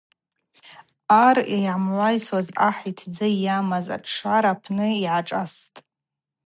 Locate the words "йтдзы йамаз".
2.91-3.87